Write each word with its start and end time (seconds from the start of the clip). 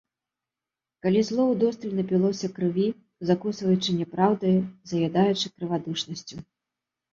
Калі 1.05 1.19
зло 1.29 1.43
ўдосталь 1.49 1.93
напілося 1.99 2.47
крыві, 2.55 2.87
закусваючы 3.31 3.89
няпраўдаю, 4.01 4.57
заядаючы 4.95 5.55
крывадушнасцю. 5.55 6.35